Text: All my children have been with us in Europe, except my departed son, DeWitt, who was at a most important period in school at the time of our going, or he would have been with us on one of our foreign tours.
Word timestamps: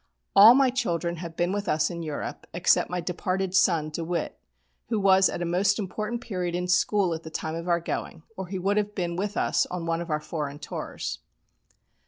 All 0.35 0.55
my 0.55 0.71
children 0.71 1.17
have 1.17 1.35
been 1.37 1.51
with 1.51 1.69
us 1.69 1.91
in 1.91 2.01
Europe, 2.01 2.47
except 2.55 2.89
my 2.89 3.01
departed 3.01 3.53
son, 3.55 3.91
DeWitt, 3.91 4.39
who 4.89 4.99
was 4.99 5.29
at 5.29 5.43
a 5.43 5.45
most 5.45 5.77
important 5.77 6.21
period 6.21 6.55
in 6.55 6.67
school 6.67 7.13
at 7.13 7.21
the 7.21 7.29
time 7.29 7.53
of 7.53 7.67
our 7.67 7.79
going, 7.79 8.23
or 8.35 8.47
he 8.47 8.57
would 8.57 8.77
have 8.77 8.95
been 8.95 9.15
with 9.15 9.37
us 9.37 9.67
on 9.67 9.85
one 9.85 10.01
of 10.01 10.09
our 10.09 10.19
foreign 10.19 10.57
tours. 10.57 11.19